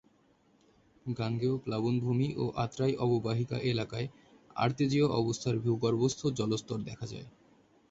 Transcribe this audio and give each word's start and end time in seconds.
গাঙ্গেয় 1.11 1.55
প্লাবনভূমি 1.57 2.29
ও 2.37 2.45
আত্রাই 2.55 2.93
অববাহিকা 2.97 3.57
এলাকায় 3.71 4.07
আর্তেজীয় 4.55 5.07
অবস্থার 5.19 5.55
ভূগর্ভস্থ 5.59 6.21
জলস্তর 6.39 6.79
দেখা 6.89 7.05
যায়। 7.05 7.27